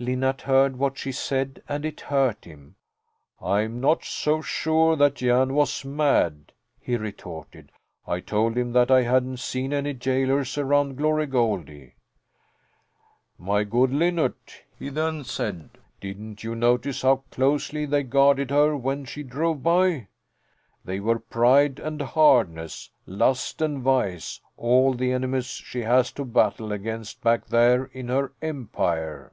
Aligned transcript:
Linnart 0.00 0.40
heard 0.40 0.78
what 0.80 0.98
she 0.98 1.12
said, 1.12 1.62
and 1.68 1.84
it 1.84 2.00
hurt 2.00 2.44
him. 2.44 2.74
"I'm 3.40 3.80
not 3.80 4.04
so 4.04 4.40
sure 4.42 4.96
that 4.96 5.14
Jan 5.14 5.54
was 5.54 5.84
mad!" 5.84 6.50
he 6.80 6.96
retorted. 6.96 7.70
"I 8.04 8.18
told 8.18 8.56
him 8.58 8.72
that 8.72 8.90
I 8.90 9.02
hadn't 9.02 9.36
seen 9.38 9.72
any 9.72 9.92
gaolers 9.92 10.58
around 10.58 10.96
Glory 10.96 11.26
Goldie. 11.26 11.94
'My 13.38 13.62
good 13.62 13.90
Linnart,' 13.92 14.62
he 14.76 14.88
then 14.88 15.22
said, 15.22 15.68
'didn't 16.00 16.42
you 16.42 16.56
notice 16.56 17.02
how 17.02 17.22
closely 17.30 17.86
they 17.86 18.02
guarded 18.02 18.50
her 18.50 18.76
when 18.76 19.04
she 19.04 19.22
drove 19.22 19.62
by? 19.62 20.08
They 20.84 20.98
were 20.98 21.20
Pride 21.20 21.78
and 21.78 22.02
Hardness, 22.02 22.90
Lust 23.06 23.62
and 23.62 23.78
Vice, 23.84 24.40
all 24.56 24.94
the 24.94 25.12
enemies 25.12 25.46
she 25.46 25.82
has 25.82 26.10
to 26.14 26.24
battle 26.24 26.72
against 26.72 27.22
back 27.22 27.46
there 27.46 27.84
in 27.92 28.08
her 28.08 28.32
Empire.'" 28.42 29.30